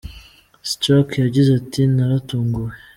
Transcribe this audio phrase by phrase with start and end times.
[0.71, 2.73] Stark yagize ati:«Naratunguwe.